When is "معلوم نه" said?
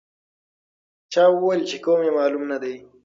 2.17-2.57